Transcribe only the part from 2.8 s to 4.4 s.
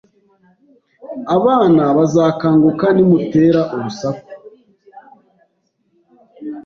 nimutera urusaku.